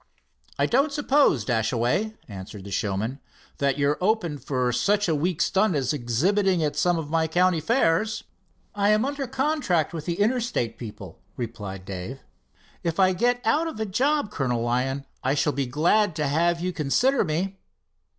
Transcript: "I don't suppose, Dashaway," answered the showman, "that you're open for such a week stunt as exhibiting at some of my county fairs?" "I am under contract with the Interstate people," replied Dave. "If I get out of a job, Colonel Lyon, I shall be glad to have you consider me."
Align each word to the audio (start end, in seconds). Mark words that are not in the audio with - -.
"I 0.57 0.65
don't 0.65 0.91
suppose, 0.91 1.45
Dashaway," 1.45 2.17
answered 2.27 2.63
the 2.63 2.71
showman, 2.71 3.19
"that 3.59 3.77
you're 3.77 3.99
open 4.01 4.39
for 4.39 4.71
such 4.71 5.07
a 5.07 5.13
week 5.13 5.43
stunt 5.43 5.75
as 5.75 5.93
exhibiting 5.93 6.63
at 6.63 6.75
some 6.75 6.97
of 6.97 7.11
my 7.11 7.27
county 7.27 7.59
fairs?" 7.59 8.23
"I 8.73 8.89
am 8.89 9.05
under 9.05 9.27
contract 9.27 9.93
with 9.93 10.05
the 10.05 10.19
Interstate 10.19 10.79
people," 10.79 11.19
replied 11.37 11.85
Dave. 11.85 12.23
"If 12.81 12.99
I 12.99 13.13
get 13.13 13.45
out 13.45 13.67
of 13.67 13.79
a 13.79 13.85
job, 13.85 14.31
Colonel 14.31 14.63
Lyon, 14.63 15.05
I 15.23 15.35
shall 15.35 15.53
be 15.53 15.67
glad 15.67 16.15
to 16.15 16.27
have 16.27 16.59
you 16.61 16.73
consider 16.73 17.23
me." 17.23 17.59